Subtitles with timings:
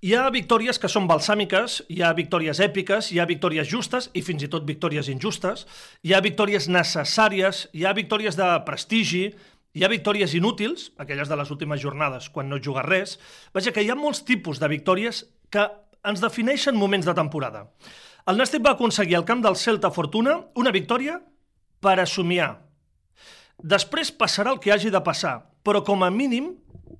[0.00, 4.22] Hi ha victòries que són balsàmiques, hi ha victòries èpiques, hi ha victòries justes i
[4.24, 5.66] fins i tot victòries injustes,
[6.00, 9.26] hi ha victòries necessàries, hi ha victòries de prestigi,
[9.76, 13.12] hi ha victòries inútils, aquelles de les últimes jornades, quan no jugues res.
[13.52, 15.20] Vaja, que hi ha molts tipus de victòries
[15.52, 15.66] que
[16.08, 17.66] ens defineixen moments de temporada.
[18.24, 21.18] El Nàstic va aconseguir al camp del Celta Fortuna una victòria
[21.84, 22.54] per assomiar.
[23.60, 26.54] Després passarà el que hagi de passar, però com a mínim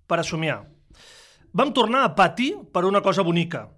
[0.04, 0.66] per assomiar
[1.52, 3.68] vam tornar a patir per una cosa bonica,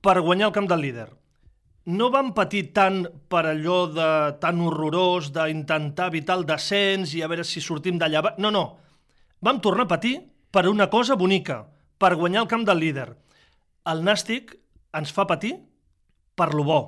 [0.00, 1.08] per guanyar el camp del líder.
[1.86, 4.08] No vam patir tant per allò de
[4.42, 8.34] tan horrorós d'intentar evitar el descens i a veure si sortim d'allà...
[8.42, 8.64] No, no.
[9.38, 10.18] Vam tornar a patir
[10.50, 11.62] per una cosa bonica,
[11.98, 13.08] per guanyar el camp del líder.
[13.86, 14.56] El nàstic
[14.98, 15.54] ens fa patir
[16.34, 16.80] per lo bo.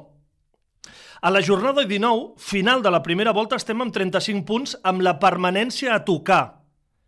[1.22, 5.18] A la jornada 19, final de la primera volta, estem amb 35 punts amb la
[5.22, 6.62] permanència a tocar.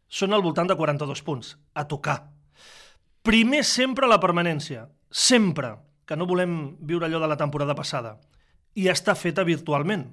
[0.07, 1.57] Són al voltant de 42 punts.
[1.75, 2.40] A tocar.
[3.21, 5.75] Primer sempre la permanència, sempre,
[6.09, 8.15] que no volem viure allò de la temporada passada.
[8.73, 10.07] I està feta virtualment.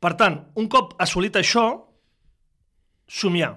[0.00, 1.66] Per tant, un cop assolit això,
[3.04, 3.52] somiar.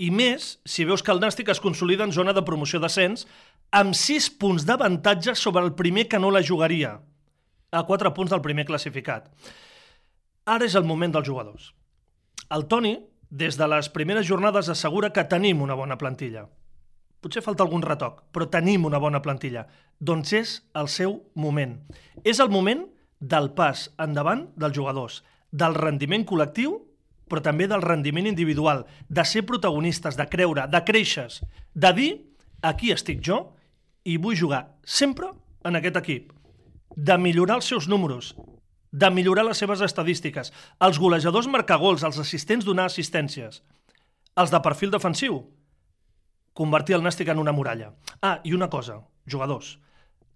[0.00, 3.26] I més si veus que el Nàstic es consolida en zona de promoció d'ascens
[3.76, 6.94] amb 6 punts d'avantatge sobre el primer que no la jugaria,
[7.68, 9.28] a 4 punts del primer classificat.
[10.48, 11.74] Ara és el moment dels jugadors.
[12.48, 12.94] El Toni,
[13.28, 16.46] des de les primeres jornades, assegura que tenim una bona plantilla
[17.22, 19.66] potser falta algun retoc, però tenim una bona plantilla.
[19.98, 21.76] Doncs és el seu moment.
[22.24, 22.84] És el moment
[23.18, 26.78] del pas endavant dels jugadors, del rendiment col·lectiu,
[27.28, 31.28] però també del rendiment individual, de ser protagonistes, de creure, de créixer,
[31.74, 32.10] de dir
[32.62, 33.42] aquí estic jo
[34.04, 35.32] i vull jugar sempre
[35.64, 36.32] en aquest equip,
[36.96, 38.32] de millorar els seus números,
[38.90, 43.60] de millorar les seves estadístiques, els golejadors marcagols, els assistents donar assistències,
[44.38, 45.42] els de perfil defensiu,
[46.58, 47.92] convertir el Nàstic en una muralla.
[48.20, 48.98] Ah, i una cosa,
[49.30, 49.76] jugadors,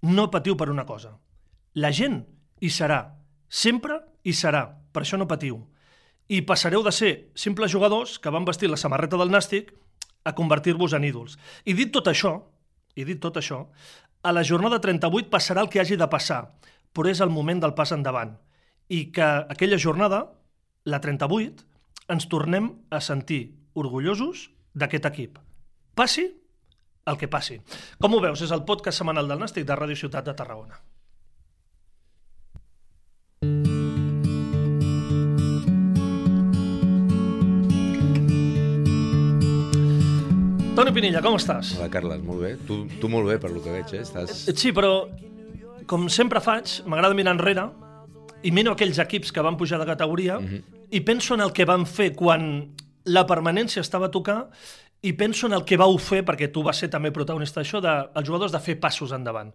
[0.06, 1.16] no patiu per una cosa.
[1.74, 2.20] La gent
[2.62, 3.00] hi serà,
[3.48, 4.62] sempre hi serà,
[4.94, 5.58] per això no patiu.
[6.30, 9.74] I passareu de ser simples jugadors que van vestir la samarreta del Nàstic
[10.22, 11.36] a convertir-vos en ídols.
[11.66, 12.36] I dit tot això,
[12.94, 13.64] i dit tot això,
[14.22, 16.54] a la jornada 38 passarà el que hagi de passar,
[16.94, 18.36] però és el moment del pas endavant.
[18.86, 20.28] I que aquella jornada,
[20.84, 21.66] la 38,
[22.14, 25.40] ens tornem a sentir orgullosos d'aquest equip.
[25.94, 26.24] Passi
[27.04, 27.58] el que passi.
[28.00, 28.40] Com ho veus?
[28.44, 30.78] És el podcast setmanal del Nàstic de Ràdio Ciutat de Tarragona.
[40.72, 41.74] Toni Pinilla, com estàs?
[41.76, 42.54] Hola, Carles, molt bé.
[42.64, 44.06] Tu, tu molt bé, per lo que veig, eh?
[44.06, 44.46] Estàs...
[44.56, 44.94] Sí, però
[45.90, 47.66] com sempre faig, m'agrada mirar enrere
[48.42, 50.86] i miro aquells equips que van pujar de categoria mm -hmm.
[50.90, 52.72] i penso en el que van fer quan
[53.04, 54.48] la permanència estava a tocar
[55.02, 57.92] i penso en el que vau fer, perquè tu vas ser també protagonista d'això, de,
[58.14, 59.50] els jugadors de fer passos endavant.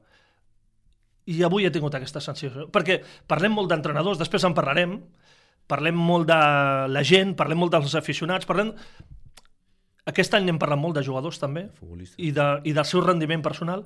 [1.31, 2.67] I avui he tingut aquesta sensació.
[2.71, 4.97] Perquè parlem molt d'entrenadors, després en parlarem,
[5.67, 6.39] parlem molt de
[6.91, 8.73] la gent, parlem molt dels aficionats, parlem...
[10.07, 11.65] Aquest any n'hem parlat molt de jugadors també,
[12.15, 13.83] i, de, i del seu rendiment personal,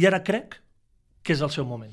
[0.00, 0.56] i ara crec
[1.20, 1.92] que és el seu moment.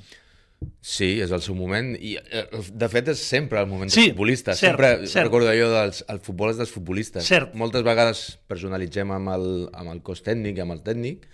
[0.86, 4.14] Sí, és el seu moment i eh, de fet és sempre el moment sí, dels
[4.14, 4.60] futbolistes.
[4.62, 5.28] Cert, sempre cert.
[5.28, 7.26] recordo allò dels el futbol és dels futbolistes.
[7.28, 7.56] Cert.
[7.58, 11.26] Moltes vegades personalitzem amb el, amb el cos tècnic i amb el tècnic,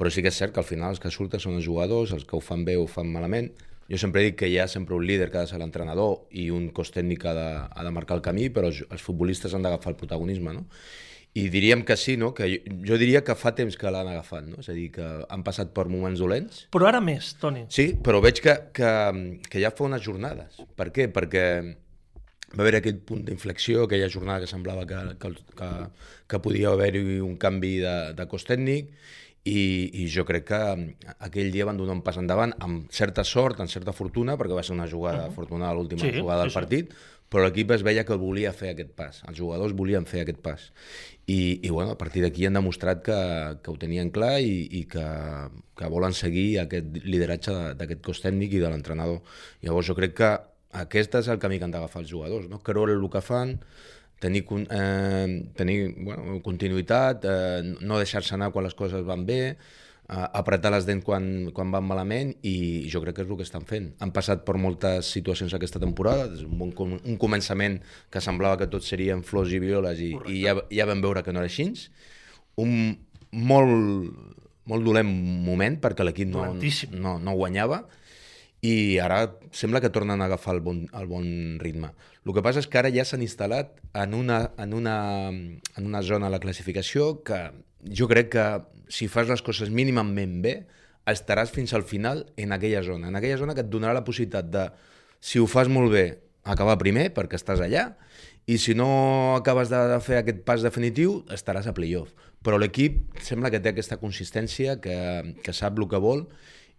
[0.00, 2.26] però sí que és cert que al final els que surten són els jugadors, els
[2.26, 3.52] que ho fan bé o ho fan malament.
[3.92, 6.48] Jo sempre dic que hi ha sempre un líder que ha de ser l'entrenador i
[6.50, 9.64] un cos tècnic ha de, ha de marcar el camí, però els, els futbolistes han
[9.64, 10.64] d'agafar el protagonisme, no?
[11.34, 12.30] I diríem que sí, no?
[12.34, 14.60] que jo, jo diria que fa temps que l'han agafat, no?
[14.62, 16.60] és a dir, que han passat per moments dolents.
[16.74, 17.64] Però ara més, Toni.
[17.74, 18.92] Sí, però veig que, que,
[19.50, 20.60] que ja fa unes jornades.
[20.78, 21.08] Per què?
[21.10, 21.44] Perquè
[22.54, 25.72] va haver aquest punt d'inflexió, aquella jornada que semblava que, que, que,
[26.30, 28.94] que podia haver-hi un canvi de, de cos tècnic,
[29.44, 30.58] i, i jo crec que
[31.18, 34.64] aquell dia van donar un pas endavant amb certa sort, amb certa fortuna, perquè va
[34.64, 35.32] ser una jugada uh -huh.
[35.32, 37.13] afortunada, l'última sí, jugada del sí, partit, sí.
[37.32, 40.68] Però l'equip es veia que volia fer aquest pas, els jugadors volien fer aquest pas.
[41.26, 43.18] I, i bueno, a partir d'aquí han demostrat que,
[43.64, 45.06] que ho tenien clar i, i que,
[45.78, 49.22] que volen seguir aquest lideratge d'aquest cos tècnic i de l'entrenador.
[49.64, 50.30] Llavors jo crec que
[50.84, 52.60] aquest és el camí que han d'agafar els jugadors, no?
[52.66, 53.56] creure el que fan,
[54.20, 55.26] tenir, eh,
[55.56, 59.56] tenir bueno, continuïtat, eh, no deixar-se anar quan les coses van bé,
[60.08, 62.54] uh, apretar les dents quan, quan van malament i
[62.92, 63.90] jo crec que és el que estan fent.
[64.04, 67.80] Han passat per moltes situacions aquesta temporada, és un, bon, un començament
[68.12, 71.34] que semblava que tot serien flors i violes i, i ja, ja vam veure que
[71.34, 71.70] no era així.
[72.60, 72.94] Un
[73.34, 74.14] molt,
[74.70, 75.10] molt dolent
[75.44, 77.84] moment perquè l'equip no, no, no guanyava
[78.64, 81.26] i ara sembla que tornen a agafar el bon, el bon
[81.60, 81.90] ritme.
[82.24, 84.96] El que passa és que ara ja s'han instal·lat en una, en, una,
[85.28, 87.40] en una zona a la classificació que
[87.90, 88.46] jo crec que
[88.88, 90.54] si fas les coses mínimament bé,
[91.10, 94.48] estaràs fins al final en aquella zona, en aquella zona que et donarà la possibilitat
[94.52, 94.68] de,
[95.20, 96.04] si ho fas molt bé,
[96.44, 97.90] acabar primer, perquè estàs allà,
[98.46, 98.88] i si no
[99.38, 102.12] acabes de, fer aquest pas definitiu, estaràs a playoff.
[102.44, 104.96] Però l'equip sembla que té aquesta consistència, que,
[105.40, 106.26] que sap el que vol,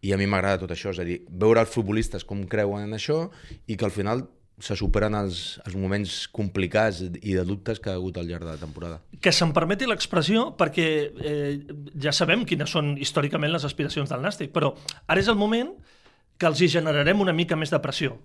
[0.05, 2.93] i a mi m'agrada tot això, és a dir, veure els futbolistes com creuen en
[2.97, 3.23] això
[3.65, 4.27] i que al final
[4.59, 8.53] se superen els, els moments complicats i de dubtes que ha hagut al llarg de
[8.53, 9.01] la temporada.
[9.19, 11.49] Que se'm permeti l'expressió, perquè eh,
[12.01, 14.71] ja sabem quines són històricament les aspiracions del Nàstic, però
[15.07, 15.73] ara és el moment
[16.39, 18.15] que els hi generarem una mica més de pressió.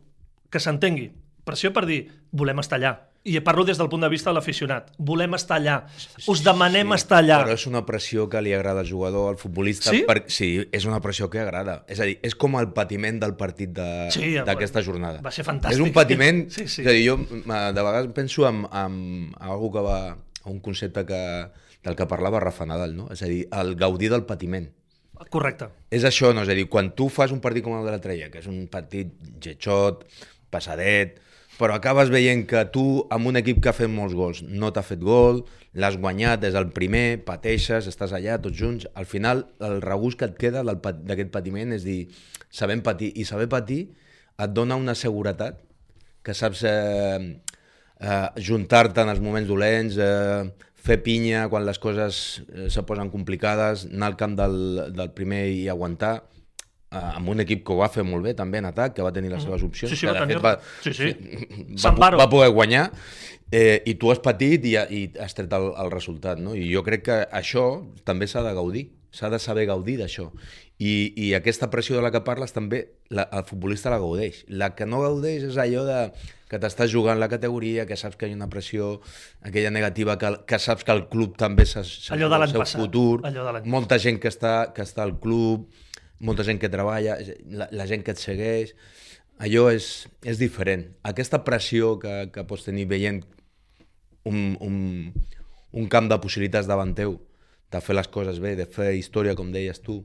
[0.50, 1.11] Que s'entengui.
[1.45, 2.03] Pressió per dir,
[2.33, 2.97] volem estar allà.
[3.21, 4.95] I parlo des del punt de vista de l'aficionat.
[4.97, 5.75] Volem estar allà.
[6.33, 7.43] Us demanem sí, estar allà.
[7.45, 9.93] Però és una pressió que li agrada al jugador, al futbolista.
[9.93, 10.07] Sí?
[10.09, 10.23] Per...
[10.33, 11.83] Sí, és una pressió que agrada.
[11.93, 13.77] És a dir, és com el patiment del partit
[14.15, 15.21] Sí, d'aquesta jornada.
[15.21, 15.77] va ser fantàstic.
[15.77, 16.47] És un patiment...
[16.57, 16.81] Sí, sí.
[16.81, 18.99] És a dir, jo eh, de vegades penso en, en,
[19.37, 20.01] en algú que va...
[20.49, 21.23] un concepte que,
[21.85, 23.11] del que parlava Rafa Nadal, no?
[23.13, 24.71] És a dir, el gaudir del patiment.
[25.29, 25.69] Correcte.
[25.93, 26.47] És això, no?
[26.47, 28.49] És a dir, quan tu fas un partit com el de la Treia, que és
[28.49, 29.13] un partit
[29.45, 30.07] getxot,
[30.49, 31.21] passadet,
[31.61, 34.81] però acabes veient que tu, amb un equip que ha fet molts gols, no t'ha
[34.87, 35.43] fet gol,
[35.77, 40.31] l'has guanyat des del primer, pateixes, estàs allà tots junts, al final el regust que
[40.31, 42.01] et queda d'aquest patiment és dir,
[42.49, 43.83] sabem patir, i saber patir
[44.41, 45.61] et dona una seguretat
[46.25, 47.21] que saps eh,
[48.01, 53.13] eh, juntar-te en els moments dolents, eh, fer pinya quan les coses eh, se posen
[53.13, 54.59] complicades, anar al camp del,
[54.97, 56.23] del primer i aguantar,
[56.91, 59.31] amb un equip que ho va fer molt bé també en atac, que va tenir
[59.31, 59.95] les seves opcions, Mm.
[59.95, 61.85] Sí, sí, que de tenir- fet va, sí, sí.
[62.01, 62.91] va, va poder guanyar,
[63.53, 66.39] eh, i tu has patit i, i has tret el, el resultat.
[66.39, 66.55] No?
[66.55, 70.31] I jo crec que això també s'ha de gaudir, s'ha de saber gaudir d'això.
[70.81, 74.45] I, I aquesta pressió de la que parles també la, el futbolista la gaudeix.
[74.49, 75.99] La que no gaudeix és allò de
[76.49, 79.01] que t'estàs jugant la categoria, que saps que hi ha una pressió,
[79.43, 81.85] aquella negativa, que, que saps que el club també s'ha
[82.47, 85.69] el seu passat, futur, allò de molta gent que està, que està al club,
[86.20, 87.17] molta gent que treballa,
[87.49, 88.75] la, la gent que et segueix,
[89.40, 89.90] allò és,
[90.22, 90.84] és diferent.
[91.08, 93.22] Aquesta pressió que, que pots tenir veient
[94.28, 94.76] un, un,
[95.72, 97.17] un camp de possibilitats davant teu,
[97.70, 100.00] de fer les coses bé, de fer història, com deies tu,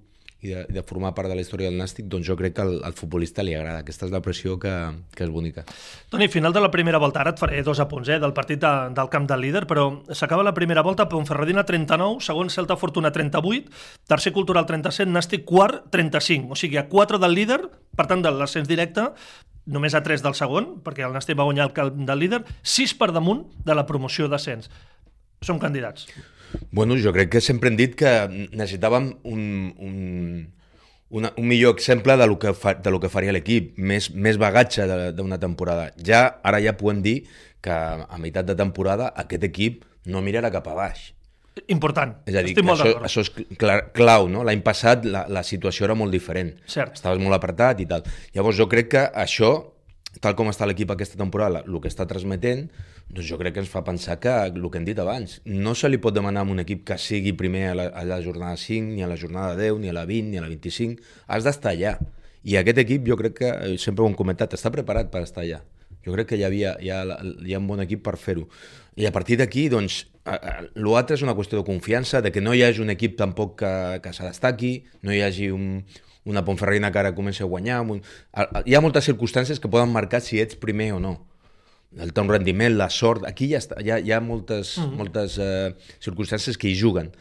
[0.46, 2.78] i de, de formar part de la història del Nàstic, doncs jo crec que al,
[2.86, 3.82] al futbolista li agrada.
[3.84, 4.74] Aquesta és la pressió que,
[5.16, 5.66] que és bonica.
[6.14, 8.74] Toni, final de la primera volta, ara et faré dos apunts eh, del partit de,
[8.96, 13.74] del camp del líder, però s'acaba la primera volta, Ponferradina 39, segon Celta Fortuna 38,
[14.12, 17.60] tercer Cultural 37, Nàstic quart 35, o sigui, a 4 del líder,
[17.96, 19.10] per tant, de l'ascens directe,
[19.66, 22.98] només a 3 del segon, perquè el Nàstic va guanyar el camp del líder, 6
[23.00, 24.70] per damunt de la promoció d'ascens.
[25.46, 26.08] Som candidats.
[26.72, 28.12] Bueno, jo crec que sempre hem dit que
[28.52, 29.42] necessitàvem un,
[29.80, 29.98] un,
[31.10, 34.38] una, un millor exemple de lo que, fa, de lo que faria l'equip, més, més
[34.42, 35.92] bagatge de- d'una temporada.
[36.04, 37.18] Ja, ara ja podem dir
[37.66, 41.12] que a meitat de temporada aquest equip no mirarà cap a baix.
[41.72, 42.18] Important.
[42.28, 44.44] És a dir, Estic això, això és clar, clau, no?
[44.44, 46.52] L'any passat la, la situació era molt diferent.
[46.68, 46.98] Cert.
[47.00, 48.04] Estaves molt apretat i tal.
[48.36, 49.54] Llavors jo crec que això,
[50.20, 52.68] tal com està l'equip aquesta temporada, el que està transmetent,
[53.10, 55.90] doncs jo crec que ens fa pensar que el que hem dit abans, no se
[55.90, 58.96] li pot demanar a un equip que sigui primer a la, a la jornada 5,
[58.96, 61.02] ni a la jornada 10, ni a la 20, ni a la 25.
[61.28, 61.96] Has d'estar allà.
[62.46, 65.46] I aquest equip jo crec que, eh, sempre ho hem comentat, està preparat per estar
[65.46, 65.62] allà.
[66.06, 67.02] Jo crec que hi havia, hi ha,
[67.42, 68.46] hi ha un bon equip per fer-ho.
[68.96, 70.04] I a partir d'aquí, doncs,
[70.78, 73.72] l'altre és una qüestió de confiança, de que no hi hagi un equip tampoc que,
[74.04, 75.84] que se destaqui, no hi hagi un,
[76.26, 77.82] una Ponferrina que ara comença a guanyar.
[77.82, 78.04] Un...
[78.66, 81.16] Hi ha moltes circumstàncies que poden marcar si ets primer o no.
[82.02, 84.98] El teu rendiment, la sort, aquí ja està, hi, ha, hi ha moltes, mm -hmm.
[85.00, 85.74] moltes eh,
[86.04, 87.12] circumstàncies que hi juguen,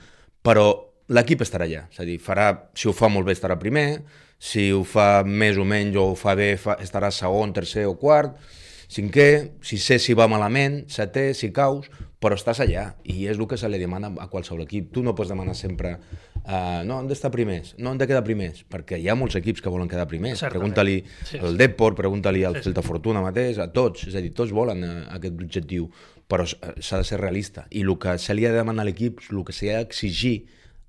[0.43, 0.67] però
[1.09, 4.03] l'equip estarà allà, és a dir, farà, si ho fa molt bé estarà primer,
[4.39, 7.95] si ho fa més o menys o ho fa bé fa, estarà segon, tercer o
[7.95, 8.37] quart,
[8.89, 9.29] cinquè,
[9.63, 11.89] si sé si va malament, setè, si caus,
[12.21, 14.93] però estàs allà i és el que se li demana a qualsevol equip.
[14.95, 15.99] Tu no pots demanar sempre
[16.47, 19.61] uh, no, hem d'estar primers, no hem de quedar primers, perquè hi ha molts equips
[19.65, 20.43] que volen quedar primers.
[20.49, 20.99] Pregunta-li
[21.29, 22.69] Sí, al Depor, pregunta-li al Sí, sí.
[22.71, 25.89] Celta Fortuna mateix, a tots, és a dir, tots volen eh, aquest objectiu,
[26.29, 27.67] però eh, s'ha de ser realista.
[27.71, 30.37] I el que se li ha de demanar a l'equip, el que s'ha d'exigir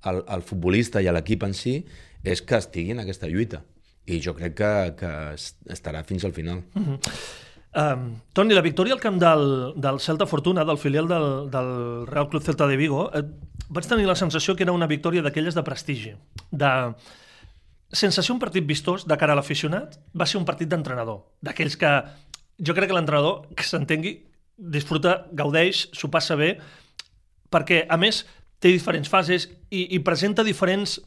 [0.06, 1.80] al, al futbolista i a l'equip en si,
[2.24, 3.64] és que estigui en aquesta lluita.
[4.06, 6.62] I jo crec que, que es- estarà fins al final.
[7.76, 11.72] Um, Toni, la victòria al camp del, del Celta Fortuna, del filial del, del
[12.08, 13.24] Real Club Celta de Vigo, eh,
[13.70, 16.16] vaig tenir la sensació que era una victòria d'aquelles de prestigi,
[16.52, 16.72] de...
[17.96, 21.78] Sense ser un partit vistós de cara a l'aficionat, va ser un partit d'entrenador, d'aquells
[21.80, 21.92] que
[22.60, 24.18] jo crec que l'entrenador, que s'entengui,
[24.58, 26.56] disfruta, gaudeix, s'ho passa bé,
[27.54, 28.24] perquè, a més,
[28.60, 30.98] té diferents fases i, i presenta diferents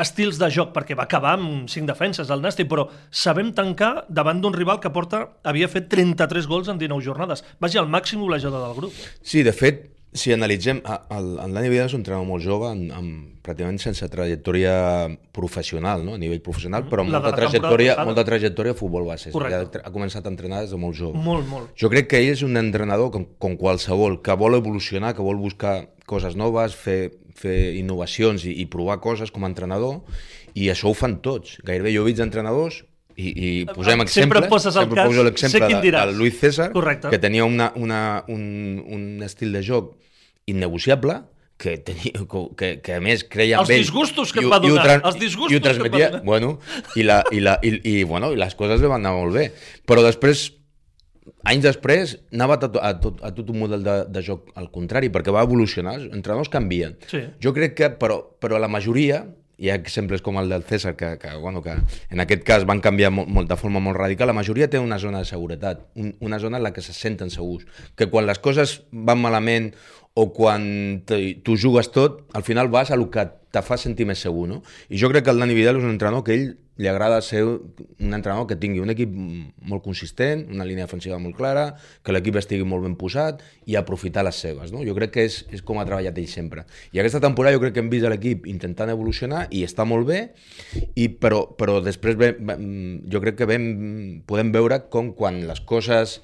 [0.00, 4.40] estils de joc, perquè va acabar amb cinc defenses del Nàstic, però sabem tancar davant
[4.42, 7.44] d'un rival que porta havia fet 33 gols en 19 jornades.
[7.62, 9.04] Va ser el màxim golejador del grup.
[9.22, 12.68] Sí, de fet, si analitzem, a- el, el Dani Vidal és un entrenador molt jove,
[12.70, 14.74] amb, amb, pràcticament sense trajectòria
[15.34, 16.14] professional, no?
[16.14, 18.06] a nivell professional, però amb La de molta trajectòria, passada.
[18.08, 19.32] molta trajectòria a futbol base.
[19.34, 19.80] Correcte.
[19.82, 21.18] Ja ha començat a entrenar des de molt jove.
[21.18, 21.74] Molt, molt.
[21.76, 25.36] Jo crec que ell és un entrenador com, com qualsevol, que vol evolucionar, que vol
[25.42, 30.00] buscar coses noves, fer, fer innovacions i, i provar coses com a entrenador,
[30.54, 31.58] i això ho fan tots.
[31.66, 32.84] Gairebé jo veig entrenadors
[33.16, 37.10] i, i posem Sempre poses el sempre cas, poso l'exemple de, del Luis César, Correcte.
[37.10, 39.92] que tenia una, una, un, un estil de joc
[40.46, 41.20] innegociable,
[41.56, 42.12] que, tenia,
[42.58, 43.84] que, que a més creia Els ell.
[43.84, 46.24] disgustos que i ho- va donar, els disgustos i ho que transmetia, donar.
[46.26, 46.58] bueno,
[46.98, 49.46] i, la, i, la, i, i, bueno, i les coses li van anar molt bé.
[49.86, 50.48] Però després,
[51.48, 54.66] anys després, anava a tot, a tot, a tot un model de, de joc al
[54.74, 56.98] contrari, perquè va evolucionar, els entrenadors canvien.
[57.08, 57.22] Sí.
[57.40, 59.22] Jo crec que, però, però la majoria,
[59.58, 61.76] hi ha exemples com el del César, que, que, bueno, que
[62.10, 64.98] en aquest cas van canviar molt, molt, de forma molt radical, la majoria té una
[64.98, 68.42] zona de seguretat, un, una zona en la que se senten segurs, que quan les
[68.42, 69.72] coses van malament
[70.14, 74.20] o quan tu jugues tot, al final vas a lo que te fa sentir més
[74.26, 74.60] segur, no?
[74.90, 77.44] I jo crec que el Dani Vidal és un entrenador que ell li agrada ser
[77.44, 81.68] un entrenador que tingui un equip molt consistent, una línia defensiva molt clara,
[82.02, 84.82] que l'equip estigui molt ben posat i aprofitar les seves, no?
[84.86, 86.64] Jo crec que és, és com ha treballat ell sempre.
[86.90, 90.20] I aquesta temporada jo crec que hem vist l'equip intentant evolucionar i està molt bé,
[90.98, 92.32] i, però, però després ve,
[93.12, 93.70] jo crec que vam,
[94.26, 96.18] podem veure com quan les coses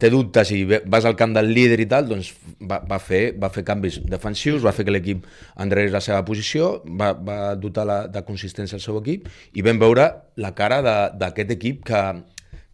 [0.00, 3.50] té dubtes i vas al camp del líder i tal, doncs va, va, fer, va
[3.52, 5.26] fer canvis defensius, va fer que l'equip
[5.62, 9.80] endarrerís la seva posició, va, va dotar la, de consistència al seu equip i vam
[9.82, 10.08] veure
[10.42, 10.80] la cara
[11.16, 12.02] d'aquest equip que,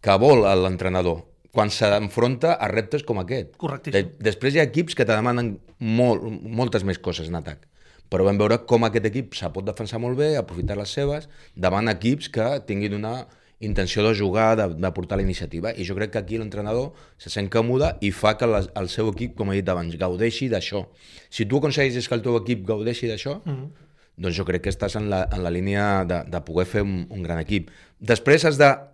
[0.03, 3.51] que vol l'entrenador quan s'enfronta a reptes com aquest.
[3.61, 4.09] Correctíssim.
[4.09, 7.69] De, després hi ha equips que te demanen molt, moltes més coses en atac
[8.13, 11.25] però vam veure com aquest equip se pot defensar molt bé, aprofitar les seves,
[11.57, 13.23] davant equips que tinguin una
[13.65, 15.73] intenció de jugar, de, de portar la iniciativa.
[15.75, 19.09] I jo crec que aquí l'entrenador se sent còmode i fa que la, el seu
[19.13, 20.85] equip, com he dit abans, gaudeixi d'això.
[21.29, 23.91] Si tu aconsegueixes que el teu equip gaudeixi d'això, mm -hmm.
[24.17, 27.07] doncs jo crec que estàs en la, en la línia de, de poder fer un,
[27.09, 27.69] un gran equip.
[27.99, 28.92] Després has de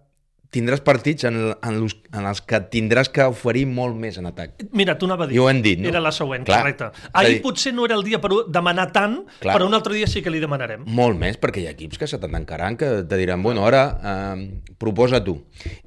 [0.49, 4.63] tindràs partits en, en, els, en els que tindràs que oferir molt més en atac.
[4.73, 5.35] Mira, t'ho anava a dir.
[5.37, 5.89] I ho hem dit, no?
[5.91, 6.61] Era la següent, Clar.
[6.63, 6.87] correcte.
[7.13, 9.55] Ahir dir- potser no era el dia per demanar tant, Clar.
[9.55, 10.87] però un altre dia sí que li demanarem.
[10.87, 14.47] Molt més, perquè hi ha equips que se t'encaran, que te diran, bueno, ara eh,
[14.81, 15.37] proposa tu.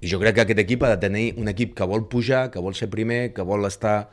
[0.00, 2.62] I jo crec que aquest equip ha de tenir un equip que vol pujar, que
[2.62, 4.10] vol ser primer, que vol estar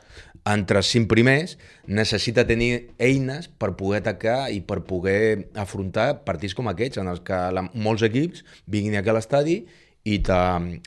[0.50, 6.56] entre els cinc primers, necessita tenir eines per poder atacar i per poder afrontar partits
[6.56, 9.58] com aquests, en els que la, molts equips vinguin aquí a l'estadi
[10.04, 10.36] i te,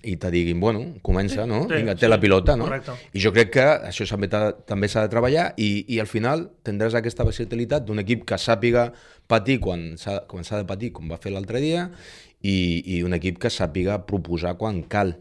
[0.10, 1.68] i te diguin, bueno, comença, no?
[1.70, 2.66] sí, Vinga, té sí, la pilota, no?
[2.66, 2.92] correcte.
[3.14, 4.08] I jo crec que això
[4.66, 8.88] també s'ha de treballar i, i al final tindràs aquesta versatilitat d'un equip que sàpiga
[9.28, 11.92] patir quan s'ha de patir, com va fer l'altre dia,
[12.42, 15.14] i, i un equip que sàpiga proposar quan cal.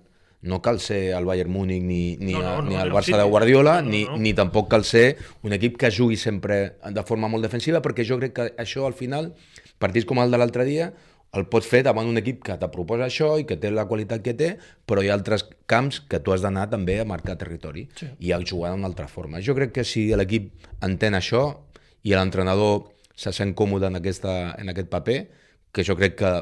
[0.42, 2.90] No cal ser el Bayern Múnich ni, ni, No, no, a- no, ni ni el
[2.90, 3.18] Barça City.
[3.18, 4.16] de Guardiola, No, no, ni, no.
[4.18, 8.18] ni tampoc cal ser un equip que jugui sempre de forma molt defensiva, perquè jo
[8.18, 9.34] crec que això al final,
[9.78, 10.92] partits com el de l'altre dia,
[11.32, 14.20] el pots fer davant un equip que te proposa això i que té la qualitat
[14.24, 14.50] que té,
[14.86, 18.06] però hi ha altres camps que tu has d'anar també a marcar territori Sí.
[18.20, 19.40] i a jugar d'una altra forma.
[19.40, 20.50] Jo crec que si l'equip
[20.82, 21.56] entén això
[22.04, 25.28] i l'entrenador se sent còmode en, aquesta, en aquest paper,
[25.72, 26.32] que jo crec que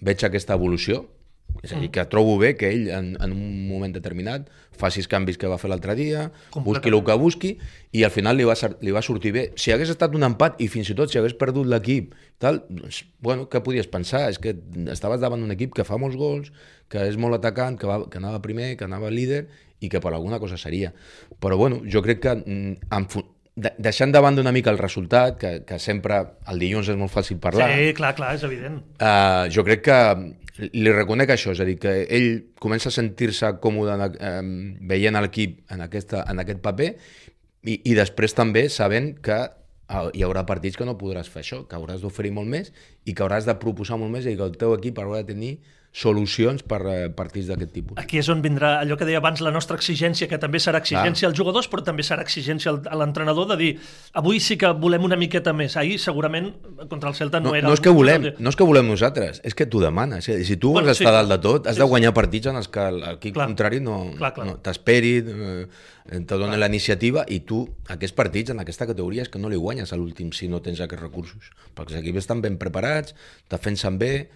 [0.00, 1.04] veig aquesta evolució,
[1.62, 4.48] és a dir, que trobo bé que ell en, en un moment determinat
[4.80, 6.28] faci els canvis que va fer l'altre dia,
[6.64, 7.50] busqui el que busqui,
[7.92, 9.42] i al final li va, li va sortir bé.
[9.60, 13.02] Si hagués estat un empat i fins i tot si hagués perdut l'equip, tal, doncs,
[13.20, 14.26] bueno, què podies pensar?
[14.32, 14.54] És que
[14.92, 16.48] estaves davant d'un equip que fa molts gols,
[16.90, 19.44] que és molt atacant, que, va, que anava primer, que anava líder,
[19.80, 20.94] i que per alguna cosa seria.
[21.40, 23.06] Però bueno, jo crec que mm, en,
[23.56, 27.12] de, deixant de banda una mica el resultat, que, que sempre el dilluns és molt
[27.12, 28.80] fàcil parlar, Sí, clar, clar, és evident.
[29.00, 29.98] Uh, jo crec que
[30.68, 32.28] li reconec això, és a dir, que ell
[32.60, 34.52] comença a sentir-se còmode en, um,
[34.90, 36.90] veient l'equip en, aquesta, en aquest paper
[37.64, 41.62] i, i després també sabent que uh, hi haurà partits que no podràs fer això,
[41.68, 42.72] que hauràs d'oferir molt més
[43.04, 45.54] i que hauràs de proposar molt més i que el teu equip haurà de tenir
[45.92, 47.96] solucions per uh, partits d'aquest tipus.
[47.98, 51.26] Aquí és on vindrà allò que deia abans, la nostra exigència, que també serà exigència
[51.26, 53.70] als jugadors, però també serà exigència a l'entrenador de dir,
[54.14, 55.74] avui sí que volem una miqueta més.
[55.76, 56.52] Ahir, segurament,
[56.88, 57.66] contra el Celta no, No, era...
[57.66, 60.28] no, és que volem, no, no és que volem nosaltres, és que t'ho demanes.
[60.30, 60.44] Eh?
[60.46, 61.26] Si tu vols Bueno, bueno, sí, estar clar.
[61.26, 61.90] dalt de tot, has Sí, de sí.
[61.90, 63.46] guanyar partits en els que l'equip Clar.
[63.50, 64.46] contrari no, Clar, clar.
[64.46, 69.28] no t'esperi, eh, te doni la iniciativa i tu aquests partits en aquesta categoria és
[69.28, 71.50] que no li guanyes a l'últim si no tens aquests recursos.
[71.74, 73.14] Perquè els equips estan ben preparats,
[73.50, 74.28] defensen bé,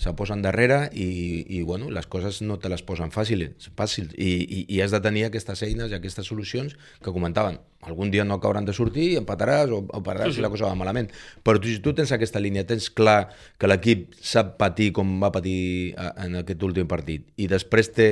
[0.00, 1.06] se posen darrere i,
[1.52, 5.00] i bueno, les coses no te les posen fàcils, fàcils i, i, i has de
[5.04, 6.72] tenir aquestes eines i aquestes solucions
[7.04, 7.58] que comentaven.
[7.84, 10.40] Algun dia no acabaran de sortir, empataràs o, o pararàs Sí, sí.
[10.40, 11.12] si la cosa va malament.
[11.44, 13.28] Però tu, si tu tens aquesta línia, tens clar
[13.60, 18.10] que l'equip sap patir com va patir a- en aquest últim partit i després té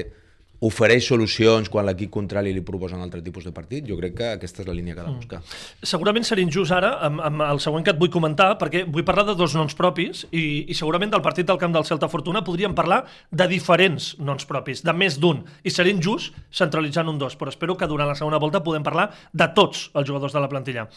[0.65, 3.85] ofereix solucions quan l'equip contrari li proposa un altre tipus de partit.
[3.87, 5.39] Jo crec que aquesta és la línia que ha de buscar.
[5.39, 5.87] Mm.
[5.87, 9.29] Segurament serà injust ara amb, amb el següent que et vull comentar, perquè vull parlar
[9.29, 12.75] de dos noms propis i, i segurament del partit del camp del Celta Fortuna podríem
[12.75, 17.55] parlar de diferents noms propis, de més d'un, i seria injust centralitzant un dos, però
[17.55, 20.89] espero que durant la segona volta podem parlar de tots els jugadors de la plantilla.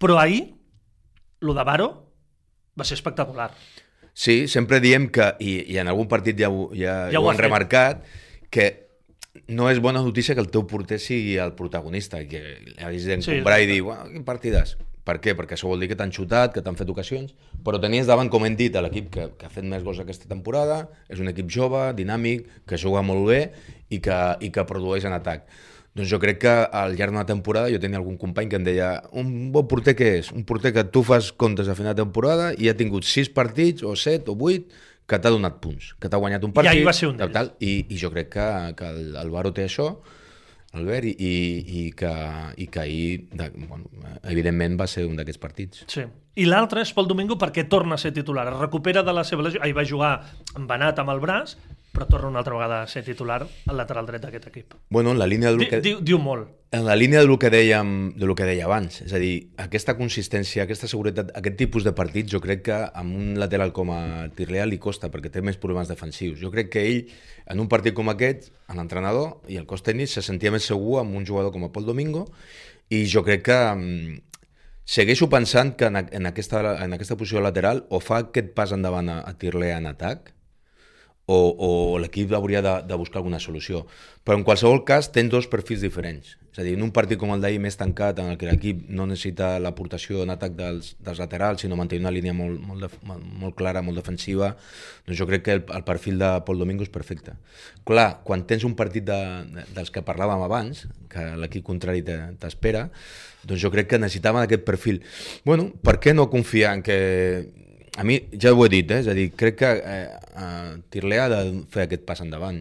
[0.00, 0.44] Però ahir,
[1.40, 1.88] lo de Baro
[2.76, 3.50] va ser espectacular.
[4.12, 7.30] Sí, sempre diem que, i, i en algun partit ja, ho, ja, ja ho, ho
[7.32, 8.04] han remarcat,
[8.50, 8.89] que
[9.48, 12.42] no és bona notícia que el teu porter sigui el protagonista, que
[12.82, 14.76] hagis d'encombrar sí, i dir, bueno, quin partidàs.
[15.06, 15.32] Per què?
[15.38, 17.32] Perquè això vol dir que t'han xutat, que t'han fet ocasions,
[17.64, 20.84] però tenies davant, com hem dit, l'equip que, que ha fet més gols aquesta temporada,
[21.08, 23.40] és un equip jove, dinàmic, que juga molt bé
[23.88, 25.48] i que, i que produeix en atac.
[25.96, 28.92] Doncs jo crec que al llarg d'una temporada jo tenia algun company que em deia
[29.18, 30.28] un bon porter què és?
[30.30, 33.82] Un porter que tu fas comptes a final de temporada i ha tingut 6 partits
[33.82, 36.70] o 7 o 8 que t'ha donat punts, que t'ha guanyat un partit.
[36.70, 38.48] I ahir va ser un tal, i, I jo crec que,
[38.78, 39.90] que el, el Baro té això,
[40.78, 41.30] Albert, i, i,
[41.80, 42.10] i, que,
[42.62, 43.90] i que ahir, de, bueno,
[44.30, 45.82] evidentment, va ser un d'aquests partits.
[45.90, 46.04] Sí.
[46.38, 48.46] I l'altre és pel Domingo perquè torna a ser titular.
[48.52, 49.58] Es recupera de la seva lesió.
[49.66, 50.12] Ahir va jugar
[50.54, 51.56] embanat amb el braç,
[51.92, 54.74] però torna una altra vegada a ser titular al lateral dret d'aquest equip.
[54.90, 55.80] Bueno, en la línia del que...
[55.82, 56.48] Diu, diu molt.
[56.70, 60.62] En la línia del que, dèiem, del que deia abans, és a dir, aquesta consistència,
[60.62, 64.68] aquesta seguretat, aquest tipus de partits, jo crec que amb un lateral com a Tirlea
[64.70, 66.38] li costa, perquè té més problemes defensius.
[66.38, 67.04] Jo crec que ell,
[67.50, 71.18] en un partit com aquest, l'entrenador i el cos tècnic se sentia més segur amb
[71.18, 72.28] un jugador com a Pol Domingo,
[72.90, 74.20] i jo crec que mm,
[74.86, 79.10] segueixo pensant que en, en, aquesta, en aquesta posició lateral o fa aquest pas endavant
[79.10, 80.36] a, a Tirlea en atac,
[81.26, 81.70] o, o
[82.02, 83.84] l'equip hauria de, de buscar alguna solució.
[84.24, 86.36] Però en qualsevol cas tens dos perfils diferents.
[86.50, 88.82] És a dir, en un partit com el d'ahir més tancat, en el que l'equip
[88.90, 93.18] no necessita l'aportació en atac dels, dels laterals, sinó mantenir una línia molt, molt, de,
[93.38, 94.50] molt clara, molt defensiva,
[95.06, 97.36] doncs jo crec que el, el perfil de Pol Domingo és perfecte.
[97.86, 99.20] Clar, quan tens un partit de,
[99.76, 102.88] dels que parlàvem abans, que l'equip contrari t'espera,
[103.46, 105.00] doncs jo crec que necessitàvem aquest perfil.
[105.46, 106.98] Bueno, per què no confiar en que
[107.96, 109.00] a mi, ja ho he dit, eh?
[109.02, 110.06] és a dir, crec que eh,
[110.38, 111.40] eh, Tirlé ha de
[111.72, 112.60] fer aquest pas endavant.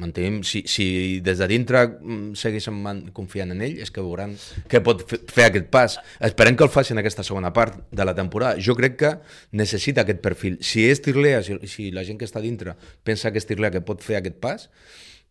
[0.00, 2.80] Mantenim, si, si des de dintre mm, segueixen
[3.14, 4.34] confiant en ell, és que veuran
[4.72, 5.98] que pot fer aquest pas.
[6.24, 8.56] Esperem que el faci en aquesta segona part de la temporada.
[8.56, 9.12] Jo crec que
[9.52, 10.58] necessita aquest perfil.
[10.64, 13.84] Si és Tirlea, si, si la gent que està dintre pensa que és Tirlea que
[13.84, 14.68] pot fer aquest pas,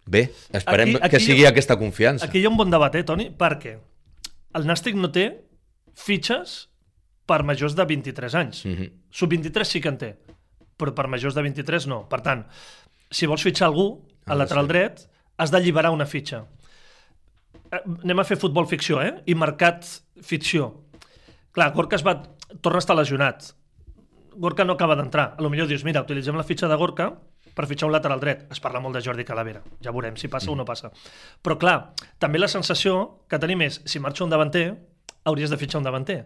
[0.06, 2.30] bé, esperem aquí, aquí que sigui aquesta confiança.
[2.30, 3.32] Aquí hi ha un bon debat, eh, Toni?
[3.38, 3.80] Perquè
[4.58, 5.32] el Nàstic no té
[5.97, 6.70] fitxes
[7.25, 8.65] per majors de 23 anys.
[8.65, 8.91] Mm -hmm.
[9.12, 10.17] Sub-23 sí que en té,
[10.77, 12.07] però per majors de 23 no.
[12.10, 12.45] Per tant,
[13.10, 14.69] si vols fitxar algú al lateral sí.
[14.69, 16.45] dret, has d'alliberar una fitxa.
[17.71, 19.21] Eh, anem a fer futbol ficció, eh?
[19.25, 19.86] I mercat
[20.21, 20.71] ficció.
[21.51, 22.21] Clar, Gorka es va...
[22.62, 23.53] torna a estar lesionat.
[24.36, 25.36] Gorka no acaba d'entrar.
[25.38, 27.12] A lo millor dius, mira, utilitzem la fitxa de Gorka
[27.55, 28.45] per fitxar un lateral dret.
[28.51, 29.62] Es parla molt de Jordi Calavera.
[29.84, 30.53] Ja veurem si passa mm.
[30.53, 30.91] o no passa.
[31.43, 34.69] Però clar, també la sensació que tenim és, si marxa un davanter,
[35.25, 36.25] hauries de fitxar un davanter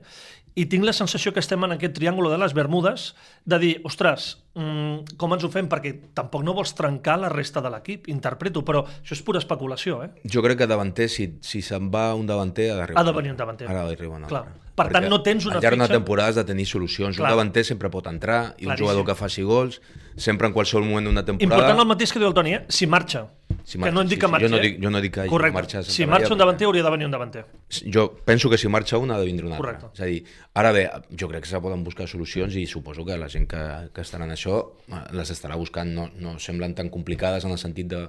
[0.56, 3.10] i tinc la sensació que estem en aquest triàngul de les Bermudes
[3.44, 5.68] de dir, ostres, mmm, com ens ho fem?
[5.72, 10.00] Perquè tampoc no vols trencar la resta de l'equip, interpreto, però això és pura especulació,
[10.06, 10.10] eh?
[10.32, 13.04] Jo crec que davanter, si, si se'n va un davanter, ha d'arribar.
[13.04, 13.68] Ha de venir un davanter.
[13.68, 14.62] Ara d'arribar un altre.
[14.76, 15.60] Per Perquè tant, no tens una fitxa...
[15.60, 17.16] Al llarg d'una temporada has de tenir solucions.
[17.16, 17.28] Clar.
[17.28, 18.72] Un davanter sempre pot entrar i Claríssim.
[18.72, 19.82] un jugador que faci gols,
[20.20, 21.52] sempre en qualsevol moment d'una temporada...
[21.52, 22.64] Important el mateix que diu el Toni, eh?
[22.68, 23.28] Si marxa.
[23.66, 24.46] Si marxa, que no em dic sí, que marxa.
[24.46, 25.56] Jo no dic, jo no dic que Correcte.
[25.58, 25.84] marxa.
[25.84, 27.46] Si marxa un davanter, hauria de venir un davanter.
[27.92, 29.66] Jo penso que si marxa un ha de vindre un altre.
[29.66, 29.90] Correcte.
[29.96, 30.20] És a dir,
[30.54, 30.86] ara bé,
[31.18, 34.30] jo crec que se poden buscar solucions i suposo que la gent que, que estarà
[34.30, 38.06] en això eh, les estarà buscant, no, no semblen tan complicades en el sentit de,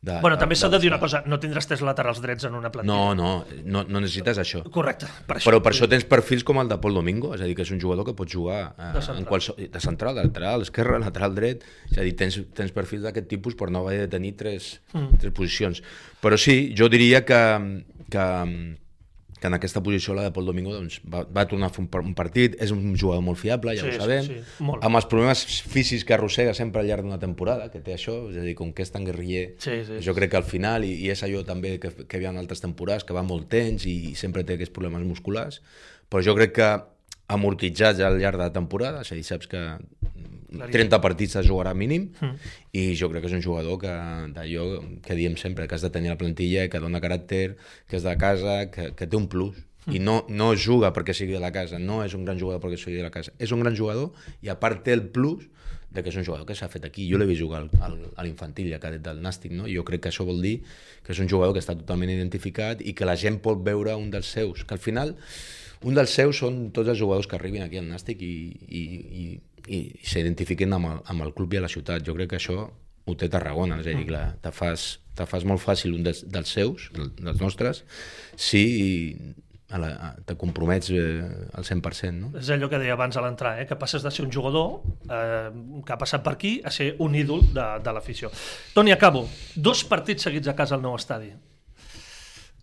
[0.00, 2.54] de, bueno, també s'ha de, de dir una cosa, no tindràs tres laterals drets en
[2.56, 2.94] una plantilla.
[2.96, 4.62] No, no, no, no necessites això.
[4.72, 5.08] Correcte.
[5.28, 5.50] Per això.
[5.50, 7.72] Però per això tens perfils com el de Pol Domingo, és a dir, que és
[7.74, 11.36] un jugador que pot jugar eh, de en qualsevol, de central, de lateral, esquerra, lateral
[11.36, 14.72] dret, és a dir, tens, tens perfils d'aquest tipus per no haver de tenir tres,
[14.94, 15.20] mm.
[15.20, 15.82] tres posicions.
[16.24, 17.42] Però sí, jo diria que,
[18.08, 18.26] que
[19.40, 21.88] que en aquesta posició la de Pol Domingo doncs, va, va tornar a fer un,
[22.10, 24.84] un partit, és un jugador molt fiable, ja sí, ho sabem, sí, sí, molt.
[24.86, 28.36] amb els problemes físics que arrossega sempre al llarg d'una temporada, que té això, és
[28.40, 30.92] a dir, com que és tan guerriller, sí, sí, jo crec que al final, i,
[31.06, 33.88] i és allò també que, que hi havia en altres temporades, que va molt temps
[33.88, 35.62] i, i sempre té aquests problemes musculars,
[36.12, 36.70] però jo crec que
[37.30, 39.64] amortitzats al llarg de la temporada, és a dir, saps que
[40.50, 42.52] 30 partits de jugarà mínim mm.
[42.74, 43.92] i jo crec que és un jugador que
[44.34, 44.66] d'allò
[45.04, 47.56] que diem sempre, que has de tenir la plantilla, que dona caràcter,
[47.88, 49.54] que és de casa, que, que té un plus.
[49.86, 49.94] Mm.
[49.96, 52.80] I no, no juga perquè sigui de la casa, no és un gran jugador perquè
[52.80, 53.32] sigui de la casa.
[53.38, 54.10] És un gran jugador
[54.42, 55.46] i a part té el plus
[55.90, 57.06] de que és un jugador que s'ha fet aquí.
[57.10, 59.66] Jo l'he vist jugar al, al, a l'infantil ja cadet del Nàstic, no?
[59.70, 60.60] jo crec que això vol dir
[61.06, 64.10] que és un jugador que està totalment identificat i que la gent pot veure un
[64.12, 65.16] dels seus, que al final
[65.82, 68.34] un dels seus són tots els jugadors que arribin aquí al Nàstic i,
[68.68, 68.82] i,
[69.22, 69.24] i
[69.68, 72.02] i s'identifiquin amb, el, amb el club i a la ciutat.
[72.06, 72.70] Jo crec que això
[73.06, 76.24] ho té Tarragona, és a dir, clar, te fas, te fas molt fàcil un dels,
[76.30, 77.84] dels seus, del- dels nostres,
[78.36, 79.16] si
[79.70, 81.22] a la, a, te compromets eh,
[81.54, 82.30] al 100%, no?
[82.38, 83.66] És allò que deia abans a l'entrar, eh?
[83.70, 85.50] que passes de ser un jugador eh,
[85.86, 88.32] que ha passat per aquí a ser un ídol de, de l'afició.
[88.74, 89.28] Toni, acabo.
[89.54, 91.30] Dos partits seguits a casa al nou estadi.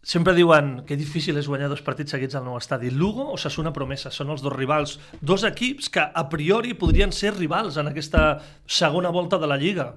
[0.08, 2.88] Sempre diuen que difícil és guanyar dos partits seguits al nou estadi.
[2.96, 4.94] Lugo o Sassuna Promesa són els dos rivals.
[5.20, 9.90] Dos equips que a priori podrien ser rivals en aquesta segona volta de la Lliga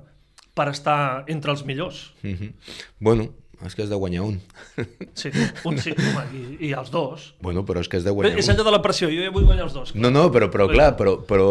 [0.59, 0.99] per estar
[1.31, 2.11] entre els millors.
[2.25, 2.53] Mm -hmm.
[2.99, 3.29] Bueno,
[3.66, 4.40] és que has de guanyar un.
[5.14, 5.29] Sí,
[5.68, 7.35] un sí, home, i, i els dos.
[7.44, 8.55] bueno, però és que has de guanyar és un.
[8.55, 9.92] allò de la pressió, jo ja vull guanyar els dos.
[9.94, 11.49] No, no, però, però clar, però, però,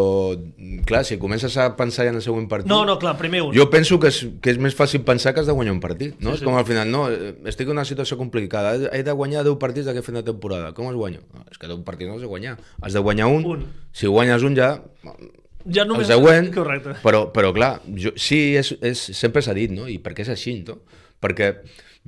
[0.89, 2.69] clar, si comences a pensar ja en el següent partit...
[2.71, 3.53] No, no, clar, primer un.
[3.55, 6.15] Jo penso que és, que és més fàcil pensar que has de guanyar un partit,
[6.17, 6.31] no?
[6.31, 6.47] Sí, és sí.
[6.47, 7.05] com al final, no,
[7.51, 10.89] estic en una situació complicada, he de guanyar 10 partits d'aquest final de temporada, com
[10.89, 11.21] els guanyo?
[11.35, 13.67] No, és que 10 partits no has de guanyar, has de guanyar un, Un.
[13.93, 14.71] si guanyes un ja,
[15.65, 16.07] ja el només...
[16.09, 16.97] següent, Correcte.
[17.03, 19.87] però, però clar, jo, sí, és, és, sempre s'ha dit, no?
[19.89, 20.79] I per què és així, no?
[21.19, 21.53] Perquè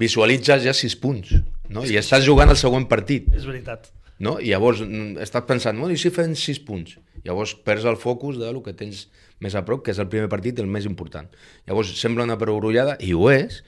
[0.02, 1.36] visualitzes ja 6 punts,
[1.72, 1.86] no?
[1.88, 3.92] I estàs jugant el següent partit, És veritat.
[4.20, 4.40] no?
[4.42, 6.98] I llavors mm, estàs pensant, bueno, i si fem 6 punts?
[7.26, 9.06] Llavors perds el focus de lo que tens
[9.42, 11.30] més a prop, que és el primer partit el més important.
[11.70, 13.62] Llavors sembla una perogrullada, i ho és,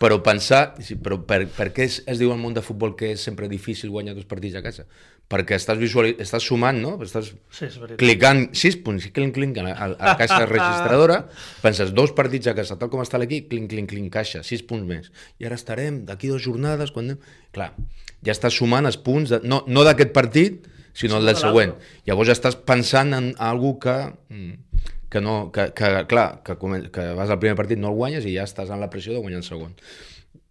[0.00, 3.20] però pensar, però per, per què es, es diu al món de futbol que és
[3.26, 4.86] sempre difícil guanyar dos partits a casa?
[5.30, 6.96] Perquè estàs, visual, estàs sumant, no?
[7.04, 8.00] Estàs Sí, és veritat.
[8.00, 11.20] clicant 6 punts, clinc, clinc, a la, a la caixa registradora,
[11.62, 14.88] penses dos partits a casa, tal com està l'equip, clinc, clinc, clinc, caixa, 6 punts
[14.88, 15.12] més.
[15.38, 17.22] I ara estarem d'aquí dues jornades, quan anem...
[17.54, 17.70] Clar,
[18.26, 21.76] ja estàs sumant els punts, de, no, no d'aquest partit, sinó el del de següent.
[22.10, 23.96] Llavors estàs pensant en algú que,
[24.34, 26.58] mm, que no, que, que clar, que,
[26.90, 29.22] que vas al primer partit, no el guanyes i ja estàs en la pressió de
[29.22, 29.74] guanyar el segon.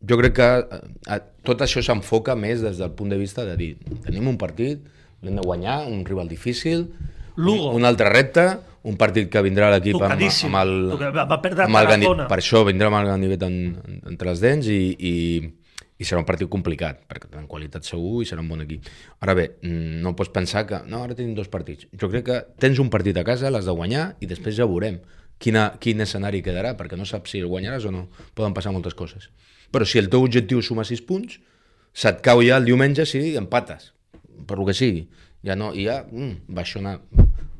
[0.08, 0.80] Jo crec que eh,
[1.16, 3.74] eh, tot això s'enfoca més des del punt de vista de dir,
[4.06, 4.80] tenim un partit,
[5.22, 6.88] l'hem de guanyar, un rival difícil,
[7.36, 7.72] Lugo.
[7.72, 8.46] un, un altre repte,
[8.88, 10.14] un partit que vindrà l'equip amb,
[10.48, 10.72] amb el...
[11.12, 12.28] Va- perdre amb el Gani- Tarazona.
[12.32, 15.14] Per això vindrà amb el ganivet en, en, entre els dents i, i,
[16.00, 18.88] i serà un partit complicat, perquè tenen qualitat segur i serà un bon equip.
[19.20, 21.90] Ara bé, mm, no pots pensar que no, ara tenim dos partits.
[21.92, 25.02] Jo crec que tens un partit a casa, l'has de guanyar i després ja veurem
[25.44, 28.08] quina, quin escenari quedarà, perquè no saps si el guanyaràs o no.
[28.34, 29.28] Poden passar moltes coses.
[29.72, 31.40] Però si el teu objectiu és sumar 6 punts,
[31.94, 33.92] se't cau ja el diumenge si empates,
[34.48, 35.08] per lo que sigui.
[35.46, 36.98] Ja no, i ja, mm, baixona,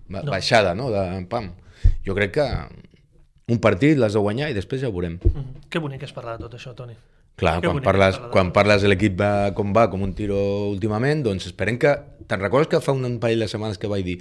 [0.10, 0.32] ba, No.
[0.32, 1.52] baixada, no?, de pam.
[2.06, 2.48] Jo crec que
[3.50, 5.20] un partit l'has de guanyar i després ja ho veurem.
[5.24, 5.70] Mhm.
[5.70, 6.94] Que bonic és parlar de tot això, Toni.
[7.40, 10.14] Clar, Que quan parles, parlar de quan parles de l'equip va com va, com un
[10.14, 11.96] tiro últimament, doncs esperem que...
[12.30, 14.20] Te'n recordes que fa un parell de setmanes que vaig dir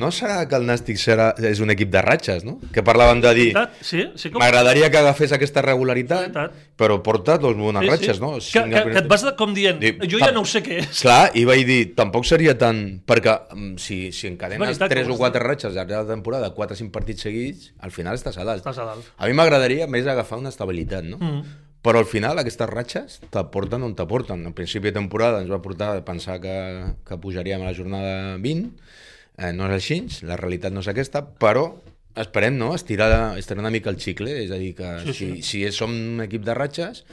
[0.00, 2.56] no serà que el Nàstic serà, és un equip de ratxes, no?
[2.74, 3.48] Que parlaven de dir?
[3.84, 4.40] Sí, sí, com...
[4.42, 6.36] m'agradaria que agafés aquesta regularitat,
[6.80, 8.32] però porta dos bones ratxes, no?
[8.40, 10.80] Que, que, que et vas de, com dient, Dic, jo ja no ho sé què
[10.82, 11.04] és.
[11.04, 12.82] Clar, i vaig dir, tampoc seria tan...
[13.06, 15.92] Perquè mm, si, si encadenes veritat que tres ho o has quatre ratxes al llarg
[15.92, 18.64] de la temporada, quatre o cinc partits seguits, al final estàs a dalt.
[18.64, 19.10] Estàs a dalt.
[19.18, 21.20] A mi m'agradaria més agafar una estabilitat, no?
[21.20, 21.58] Mm.
[21.80, 24.42] Però al final aquestes ratxes t'aporten on t'aporten.
[24.44, 26.56] Al principi de temporada ens va portar a pensar que,
[27.08, 28.74] que pujaríem a la jornada 20,
[29.40, 31.64] eh, no és així, la realitat no és aquesta, però
[32.20, 32.74] esperem no?
[32.74, 35.42] estirar, estirar una mica el xicle, és a dir, que Sí, sí, sí.
[35.42, 37.04] si, si som un equip de ratxes,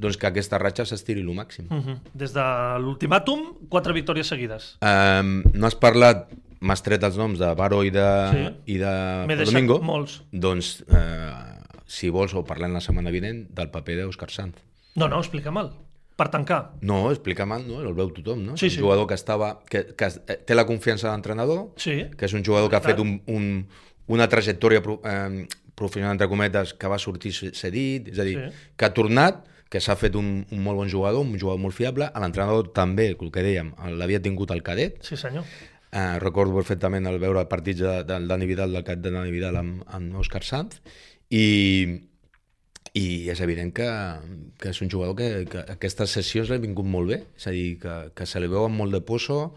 [0.00, 1.66] doncs que aquesta ratxa s'estiri el màxim.
[1.68, 1.76] Mm.
[1.80, 1.98] Mhm.
[2.14, 2.44] Des de
[2.80, 4.76] l'ultimàtum, quatre victòries seguides.
[4.80, 6.28] Um, no has parlat,
[6.60, 8.74] m'has tret els noms de Baro i de, Sí.
[8.74, 9.80] i de Domingo.
[9.80, 10.22] molts.
[10.32, 11.32] Doncs, eh,
[11.86, 14.56] si vols, ho parlem la setmana vinent del paper d'Òscar Sanz.
[14.96, 15.72] No, no, explica mal.
[16.20, 16.74] Per tancar.
[16.84, 17.78] No, explica mal, no?
[17.80, 18.56] el veu tothom, no?
[18.60, 18.76] Sí, sí.
[18.76, 21.94] un jugador que, estava, que, que eh, té la confiança de l'entrenador, Sí.
[22.16, 23.46] que és un jugador que ha fet un, un,
[24.12, 28.66] una trajectòria pro, eh, professional, entre cometes, que va sortir cedit, és a dir, Sí.
[28.76, 32.10] que ha tornat, que s'ha fet un, un molt bon jugador, un jugador molt fiable,
[32.20, 35.44] l'entrenador també, el que dèiem, l'havia tingut al cadet, Sí, senyor.
[35.90, 39.56] Eh, recordo perfectament el veure partits de, del Dani Vidal, del cap de Dani Vidal
[39.56, 40.82] amb, amb Òscar Sanz
[41.30, 42.09] i,
[42.98, 43.88] i és evident que,
[44.58, 47.76] que és un jugador que, que aquestes sessions l'ha vingut molt bé, és a dir,
[47.82, 49.52] que, que se li veu amb molt de poso,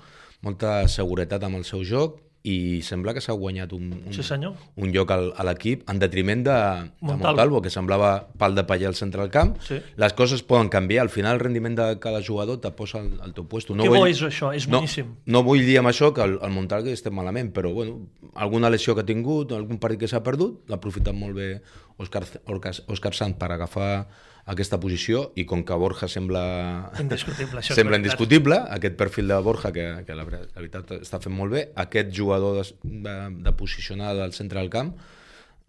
[0.46, 4.58] molta seguretat amb el seu joc i sembla que s'ha guanyat un, un, Sí, senyor.
[4.76, 7.28] un lloc al, a l'equip en detriment de, de Montalvo.
[7.30, 9.54] Montalvo, que semblava pal de paller al centre del camp.
[9.64, 9.78] Sí.
[9.96, 13.32] Les coses poden canviar, al final el rendiment de cada jugador te posa al, al
[13.34, 13.78] teu puesto.
[13.80, 15.16] Que bo és això, és no, boníssim.
[15.26, 18.02] no vull dir amb això que el, el Montalvo estem malament, però bueno,
[18.36, 21.50] alguna lesió que ha tingut, algun partit que s'ha perdut, l'ha aprofitat molt bé
[21.96, 24.08] Òscar, Òscar, Òscar Sant per agafar
[24.52, 26.44] aquesta posició i com que Borja sembla
[27.00, 31.36] Indiscutible, això sembla indiscutible, aquest perfil de Borja que, que la, la veritat està fent
[31.36, 34.96] molt bé, aquest jugador de, de, de posicionar del centre del camp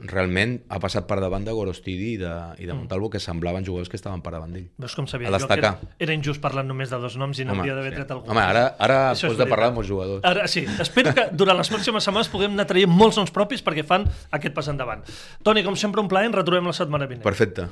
[0.05, 3.89] realment ha passat per davant de Gorostidi i de, i de Montalvo, que semblaven jugadors
[3.89, 4.67] que estaven per davant d'ell.
[4.83, 5.71] Veus com sabia jo que era,
[6.03, 8.01] era injust parlant només de dos noms i n'hauria d'haver sí.
[8.01, 8.27] tret algú.
[8.35, 10.25] Home, ara, ara Això pots de parlar de molts jugadors.
[10.27, 13.87] Ara sí, espero que durant les pròximes setmanes puguem anar traient molts noms propis perquè
[13.87, 15.07] fan aquest pas endavant.
[15.47, 17.23] Toni, com sempre, un plaer, ens retrobem la setmana vinent.
[17.25, 17.71] Perfecte.